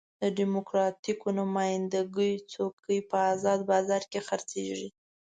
د 0.21 0.23
ډیموکراتیکو 0.37 1.27
نماینده 1.39 2.01
ګیو 2.15 2.45
څوکۍ 2.51 2.99
په 3.09 3.17
ازاد 3.31 3.59
بازار 3.71 4.03
کې 4.11 4.19
خرڅېږي. 4.27 4.89